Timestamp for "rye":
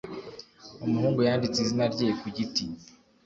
1.93-2.07